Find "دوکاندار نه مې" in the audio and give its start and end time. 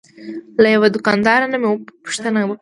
0.95-1.69